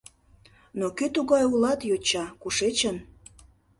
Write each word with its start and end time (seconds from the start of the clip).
Но 0.79 0.85
кӧ 0.97 1.05
тугай 1.15 1.43
улат, 1.53 1.79
йоча, 1.89 2.25
кушечын?.. 2.41 2.97